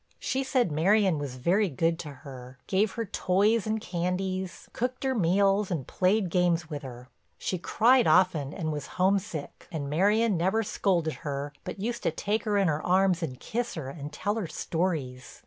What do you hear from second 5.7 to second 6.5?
played